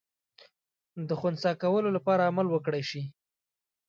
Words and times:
د 1.07 1.09
خنثی 1.19 1.51
کولو 1.63 1.89
لپاره 1.97 2.27
عمل 2.29 2.47
وکړای 2.49 2.83
سي. 2.89 3.01